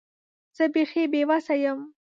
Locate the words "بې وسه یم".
1.11-1.79